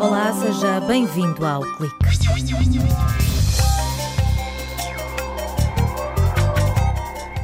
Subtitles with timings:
[0.00, 1.94] Olá, seja bem-vindo ao Clique.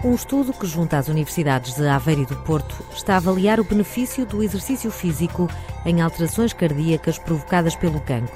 [0.03, 3.65] Um estudo que junta as universidades de Aveiro e do Porto está a avaliar o
[3.65, 5.49] benefício do exercício físico
[5.85, 8.35] em alterações cardíacas provocadas pelo cancro.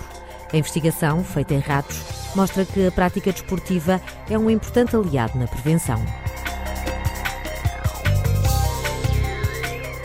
[0.52, 2.00] A investigação, feita em ratos,
[2.36, 6.00] mostra que a prática desportiva é um importante aliado na prevenção.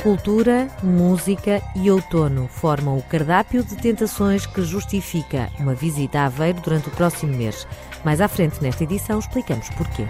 [0.05, 6.61] Cultura, música e outono formam o cardápio de tentações que justifica uma visita a Aveiro
[6.61, 7.67] durante o próximo mês.
[8.03, 10.05] Mais à frente nesta edição explicamos porquê.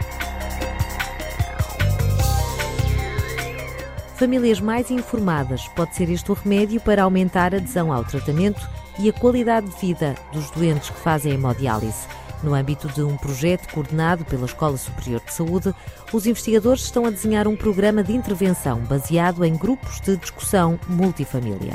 [4.15, 9.07] Famílias mais informadas pode ser este o remédio para aumentar a adesão ao tratamento e
[9.07, 12.05] a qualidade de vida dos doentes que fazem hemodiálise.
[12.43, 15.73] No âmbito de um projeto coordenado pela Escola Superior de Saúde,
[16.13, 21.73] os investigadores estão a desenhar um programa de intervenção baseado em grupos de discussão multifamília.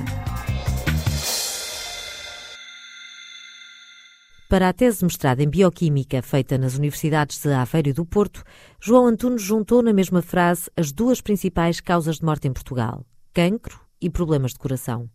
[4.51, 8.42] Para a tese de mestrado em Bioquímica feita nas Universidades de Aveiro e do Porto,
[8.80, 13.80] João Antunes juntou na mesma frase as duas principais causas de morte em Portugal: cancro
[14.01, 15.09] e problemas de coração.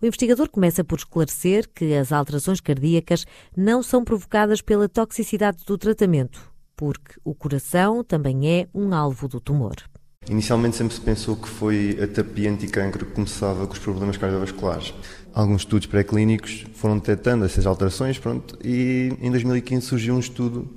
[0.00, 5.76] O investigador começa por esclarecer que as alterações cardíacas não são provocadas pela toxicidade do
[5.76, 6.40] tratamento,
[6.76, 9.76] porque o coração também é um alvo do tumor.
[10.30, 14.92] Inicialmente sempre se pensou que foi a terapia anticancro que começava com os problemas cardiovasculares.
[15.32, 20.68] Alguns estudos pré-clínicos foram detectando essas alterações pronto, e em 2015 surgiu um estudo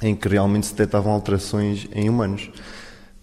[0.00, 2.50] em que realmente se detectavam alterações em humanos.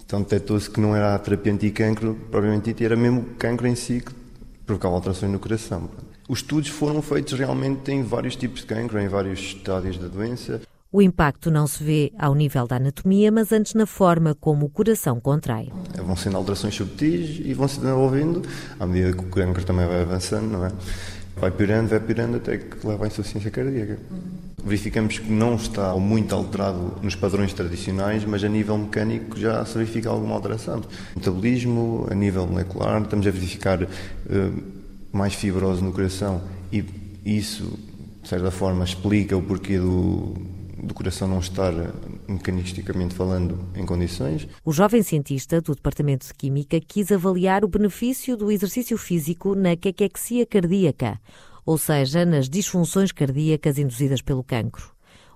[0.05, 4.01] Então detectou-se que não era a terapia anticancro propriamente era mesmo o cancro em si
[4.01, 4.13] que
[4.71, 5.89] provocava alterações no coração.
[6.29, 10.61] Os estudos foram feitos realmente em vários tipos de cancro, em vários estádios da doença.
[10.91, 14.69] O impacto não se vê ao nível da anatomia, mas antes na forma como o
[14.69, 15.71] coração contrai.
[15.95, 18.41] Vão sendo alterações subtis e vão se desenvolvendo
[18.79, 20.71] à medida que o cancro também vai avançando, não é?
[21.35, 23.99] Vai piorando, vai piorando até que leva à insuficiência cardíaca.
[24.63, 29.73] Verificamos que não está muito alterado nos padrões tradicionais, mas a nível mecânico já se
[29.73, 30.81] verifica alguma alteração.
[31.15, 33.87] Metabolismo, a nível molecular, estamos a verificar uh,
[35.11, 36.41] mais fibrose no coração
[36.71, 36.85] e
[37.25, 37.77] isso,
[38.21, 40.33] de certa forma, explica o porquê do,
[40.81, 41.73] do coração não estar,
[42.27, 44.47] mecanisticamente falando, em condições.
[44.65, 49.75] O jovem cientista do Departamento de Química quis avaliar o benefício do exercício físico na
[49.75, 51.19] caquexia cardíaca,
[51.65, 54.91] ou seja, nas disfunções cardíacas induzidas pelo cancro.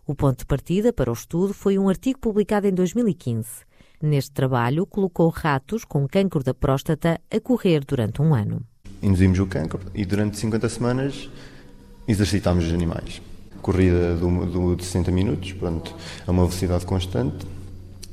[0.06, 3.66] O ponto de partida para o estudo foi um artigo publicado em 2015.
[4.02, 8.62] Neste trabalho, colocou ratos com cancro da próstata a correr durante um ano.
[9.02, 11.30] Induzimos o cancro e durante 50 semanas
[12.08, 13.22] exercitámos os animais
[13.66, 14.16] corrida
[14.78, 15.96] de 60 minutos, pronto,
[16.28, 17.47] a uma velocidade constante.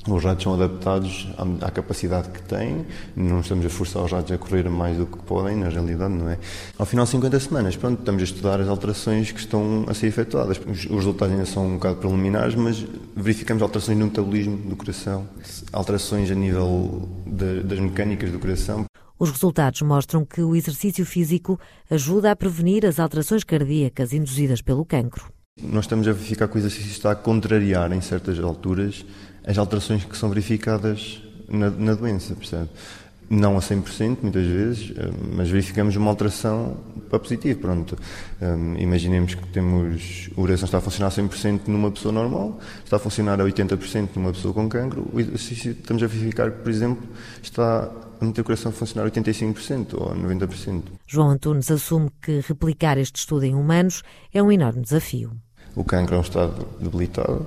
[0.08, 4.32] Os ratos são adaptados à, à, capacidade que têm, não estamos a forçar os ratos
[4.32, 6.38] a correr mais do que podem, na realidade, não é?
[6.76, 10.08] Ao final de 50 semanas, pronto, estamos a estudar as alterações que estão a ser
[10.08, 10.58] efetuadas.
[10.58, 15.28] Os, os resultados ainda são um bocado preliminares, mas verificamos alterações no metabolismo do coração,
[15.72, 18.84] alterações a nível de, das mecânicas do coração.
[19.16, 24.84] Os resultados mostram que o exercício físico ajuda a prevenir as alterações cardíacas induzidas pelo
[24.84, 25.30] cancro.
[25.62, 29.04] Nós estamos a verificar que o exercício está a contrariar, em certas alturas,
[29.44, 32.68] as alterações que são verificadas na, na doença, percebe?
[33.28, 36.76] Não a 100%, muitas vezes, eh, mas verificamos uma alteração
[37.08, 37.96] para positivo, pronto.
[38.42, 42.96] Um, imaginemos que temos, o coração está a funcionar a 100% numa pessoa normal, está
[42.96, 47.08] a funcionar a 80% numa pessoa com cancro, estamos a verificar que, por exemplo,
[47.42, 50.82] está a meter o coração a funcionar 85% ou 90%.
[51.06, 55.32] João Antunes assume que replicar este estudo em humanos é um enorme desafio.
[55.74, 57.46] O cancro é um estado debilitado,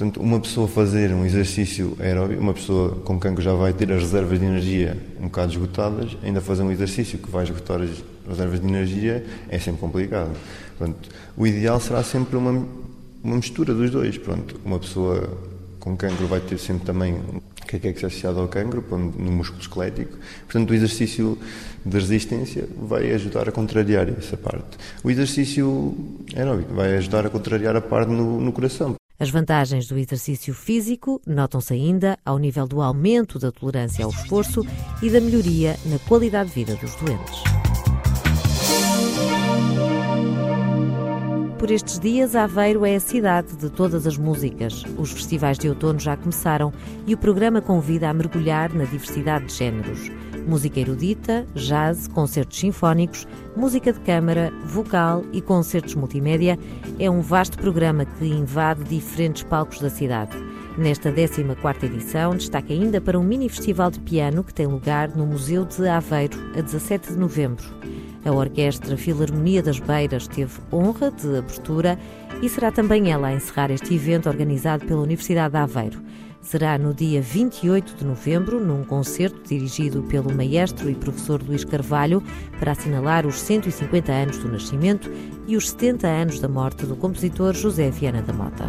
[0.00, 4.00] portanto, uma pessoa fazer um exercício aeróbico, uma pessoa com cancro já vai ter as
[4.00, 8.60] reservas de energia um bocado esgotadas, ainda fazer um exercício que vai esgotar as reservas
[8.60, 10.34] de energia é sempre complicado.
[10.78, 12.66] Portanto, o ideal será sempre uma,
[13.22, 14.16] uma mistura dos dois.
[14.16, 15.38] Pronto, uma pessoa
[15.78, 17.20] com cancro vai ter sempre também
[17.66, 20.16] que é que é associado ao cancro, no músculo esquelético.
[20.44, 21.38] Portanto, o exercício
[21.84, 24.76] de resistência vai ajudar a contrariar essa parte.
[25.04, 25.94] O exercício
[26.34, 28.99] aeróbico vai ajudar a contrariar a parte no, no coração.
[29.20, 34.64] As vantagens do exercício físico notam-se ainda ao nível do aumento da tolerância ao esforço
[35.02, 37.42] e da melhoria na qualidade de vida dos doentes.
[41.58, 44.84] Por estes dias, Aveiro é a cidade de todas as músicas.
[44.96, 46.72] Os festivais de outono já começaram
[47.06, 50.10] e o programa convida a mergulhar na diversidade de géneros.
[50.46, 53.26] Música erudita, jazz, concertos sinfónicos,
[53.56, 56.58] música de câmara, vocal e concertos multimédia
[56.98, 60.36] é um vasto programa que invade diferentes palcos da cidade.
[60.78, 65.26] Nesta 14ª edição, destaca ainda para um mini festival de piano que tem lugar no
[65.26, 67.64] Museu de Aveiro, a 17 de novembro.
[68.24, 71.98] A Orquestra Filarmonia das Beiras teve honra de abertura
[72.42, 76.00] e será também ela a encerrar este evento organizado pela Universidade de Aveiro.
[76.42, 82.22] Será no dia 28 de novembro, num concerto dirigido pelo maestro e professor Luís Carvalho,
[82.58, 85.10] para assinalar os 150 anos do nascimento
[85.46, 88.64] e os 70 anos da morte do compositor José Viana da Mota.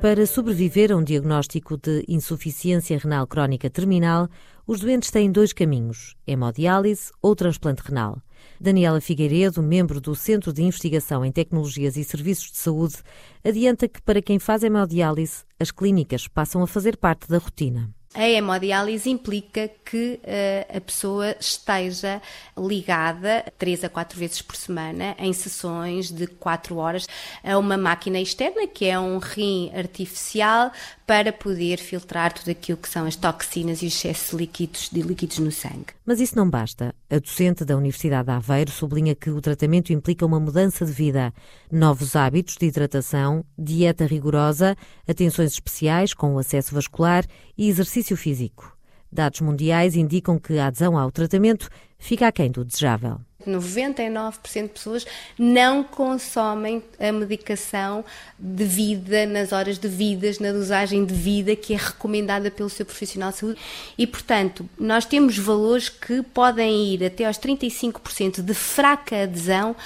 [0.00, 4.28] Para sobreviver a um diagnóstico de insuficiência renal crónica terminal,
[4.66, 8.22] os doentes têm dois caminhos: hemodiálise ou transplante renal.
[8.60, 12.96] Daniela Figueiredo, membro do Centro de Investigação em Tecnologias e Serviços de Saúde,
[13.44, 17.90] adianta que para quem faz hemodiálise, as clínicas passam a fazer parte da rotina.
[18.16, 22.22] A hemodiálise implica que uh, a pessoa esteja
[22.56, 27.06] ligada três a quatro vezes por semana em sessões de quatro horas
[27.44, 30.72] a uma máquina externa que é um rim artificial
[31.06, 35.38] para poder filtrar tudo aquilo que são as toxinas e os excessos líquidos, de líquidos
[35.38, 35.88] no sangue.
[36.06, 36.94] Mas isso não basta.
[37.08, 41.32] A docente da Universidade de Aveiro sublinha que o tratamento implica uma mudança de vida,
[41.70, 44.76] novos hábitos de hidratação, dieta rigorosa,
[45.06, 47.24] atenções especiais com o acesso vascular
[47.56, 48.76] e exercício físico.
[49.10, 53.20] Dados mundiais indicam que a adesão ao tratamento fica aquém do desejável.
[53.46, 55.06] 99% de pessoas
[55.38, 58.04] não consomem a medicação
[58.38, 63.60] devida nas horas devidas, na dosagem devida que é recomendada pelo seu profissional de saúde.
[63.96, 69.76] E, portanto, nós temos valores que podem ir até aos 35% de fraca adesão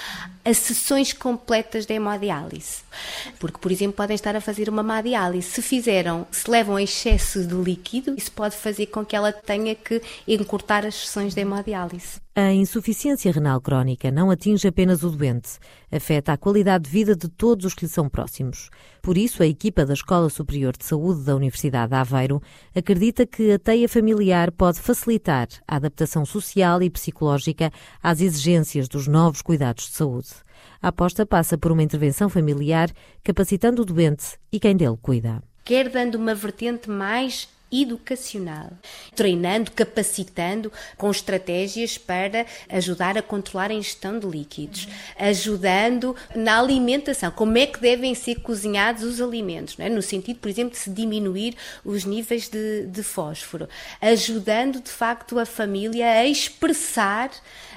[0.45, 2.83] a sessões completas de hemodiálise.
[3.39, 5.51] Porque, por exemplo, podem estar a fazer uma má diálise.
[5.51, 10.01] Se fizeram, se levam excesso de líquido, isso pode fazer com que ela tenha que
[10.27, 12.21] encurtar as sessões de hemodiálise.
[12.33, 15.59] A insuficiência renal crónica não atinge apenas o doente,
[15.91, 18.71] afeta a qualidade de vida de todos os que lhe são próximos.
[19.03, 22.41] Por isso, a equipa da Escola Superior de Saúde da Universidade de Aveiro
[22.73, 29.09] acredita que a teia familiar pode facilitar a adaptação social e psicológica às exigências dos
[29.09, 30.29] novos cuidados de saúde.
[30.81, 32.93] A aposta passa por uma intervenção familiar,
[33.25, 35.43] capacitando o doente e quem dele cuida.
[35.65, 38.71] Quer dando uma vertente mais educacional,
[39.15, 44.89] treinando, capacitando com estratégias para ajudar a controlar a ingestão de líquidos,
[45.19, 49.89] ajudando na alimentação, como é que devem ser cozinhados os alimentos, é?
[49.89, 53.69] no sentido, por exemplo, de se diminuir os níveis de, de fósforo,
[54.01, 57.31] ajudando de facto a família a expressar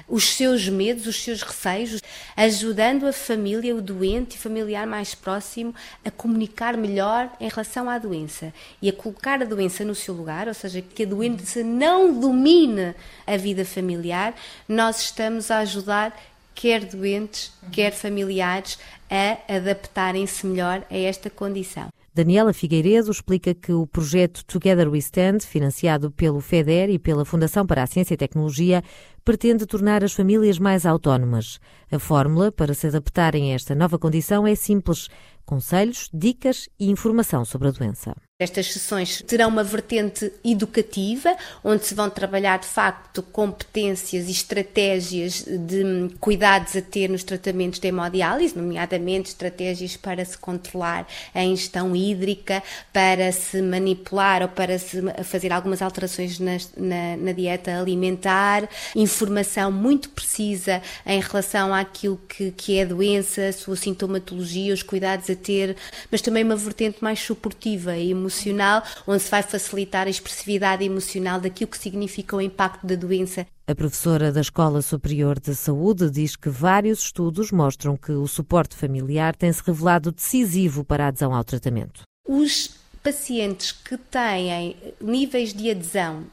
[0.08, 2.00] os seus medos, os seus receios,
[2.36, 5.74] ajudando a família, o doente e familiar mais próximo
[6.04, 10.48] a comunicar melhor em relação à doença e a colocar a doença no seu lugar,
[10.48, 12.94] ou seja, que a doença não domine
[13.26, 14.34] a vida familiar,
[14.68, 16.14] nós estamos a ajudar
[16.54, 18.78] quer doentes, quer familiares
[19.10, 21.88] a adaptarem-se melhor a esta condição.
[22.14, 27.66] Daniela Figueiredo explica que o projeto Together We Stand, financiado pelo FEDER e pela Fundação
[27.66, 28.84] para a Ciência e Tecnologia,
[29.24, 31.58] pretende tornar as famílias mais autónomas.
[31.90, 35.08] A fórmula para se adaptarem a esta nova condição é simples:
[35.44, 38.14] conselhos, dicas e informação sobre a doença.
[38.40, 45.44] Estas sessões terão uma vertente educativa, onde se vão trabalhar de facto competências e estratégias
[45.44, 51.94] de cuidados a ter nos tratamentos de hemodiálise, nomeadamente estratégias para se controlar a ingestão
[51.94, 52.60] hídrica,
[52.92, 59.70] para se manipular ou para se fazer algumas alterações na, na, na dieta alimentar, informação
[59.70, 65.28] muito precisa em relação àquilo que, que é a doença, a sua sintomatologia, os cuidados
[65.30, 65.76] a ter,
[66.10, 71.40] mas também uma vertente mais suportiva e emocional, onde se vai facilitar a expressividade emocional
[71.40, 73.46] daquilo que significa o impacto da doença.
[73.66, 78.76] A professora da Escola Superior de Saúde diz que vários estudos mostram que o suporte
[78.76, 82.02] familiar tem se revelado decisivo para a adesão ao tratamento.
[82.28, 86.24] Os pacientes que têm níveis de adesão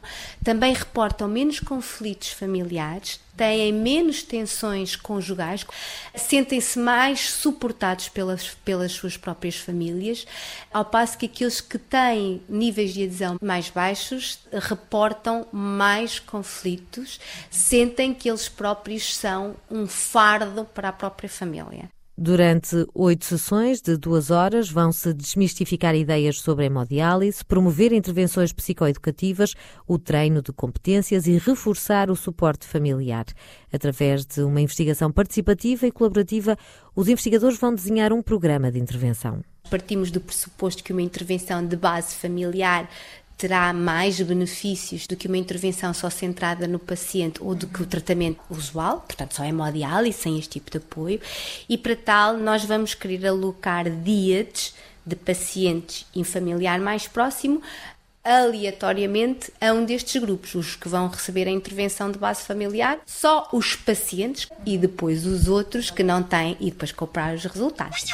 [0.42, 5.66] também reportam menos conflitos familiares, têm menos tensões conjugais,
[6.16, 10.26] sentem-se mais suportados pelas, pelas suas próprias famílias,
[10.74, 18.14] ao passo que aqueles que têm níveis de adesão mais baixos reportam mais conflitos, sentem
[18.14, 21.90] que eles próprios são um fardo para a própria família.
[22.18, 29.56] Durante oito sessões de duas horas vão-se desmistificar ideias sobre hemodiálise, promover intervenções psicoeducativas,
[29.88, 33.26] o treino de competências e reforçar o suporte familiar.
[33.74, 36.58] Através de uma investigação participativa e colaborativa,
[36.96, 39.42] os investigadores vão desenhar um programa de intervenção.
[39.70, 42.90] Partimos do pressuposto que uma intervenção de base familiar
[43.42, 47.88] terá mais benefícios do que uma intervenção só centrada no paciente ou do que o
[47.88, 51.20] tratamento usual, portanto, só hemodiálise, sem este tipo de apoio,
[51.68, 57.64] e para tal nós vamos querer alocar dias de pacientes em familiar mais próximo
[58.24, 63.50] aleatoriamente a um destes grupos, os que vão receber a intervenção de base familiar, só
[63.52, 68.06] os pacientes e depois os outros que não têm e depois comprar os resultados.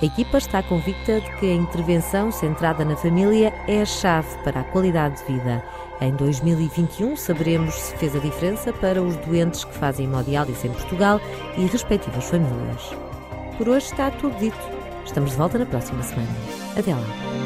[0.00, 4.60] A equipa está convicta de que a intervenção centrada na família é a chave para
[4.60, 5.64] a qualidade de vida.
[6.00, 11.20] Em 2021 saberemos se fez a diferença para os doentes que fazem hemodiálise em Portugal
[11.56, 12.90] e respectivas famílias.
[13.56, 14.58] Por hoje está tudo dito.
[15.04, 16.28] Estamos de volta na próxima semana.
[16.76, 17.43] Até lá.